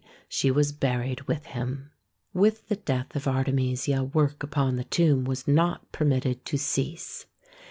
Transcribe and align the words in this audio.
she 0.27 0.49
was 0.49 0.71
buried 0.71 1.21
with 1.27 1.45
him. 1.45 1.91
With 2.33 2.69
the 2.69 2.75
death 2.75 3.15
of 3.15 3.27
Artemisia 3.27 4.03
work 4.03 4.41
upon 4.41 4.75
the 4.75 4.83
tomb 4.83 5.25
was 5.25 5.47
not 5.47 5.91
permitted 5.91 6.43
to 6.45 6.57
cease. 6.57 7.27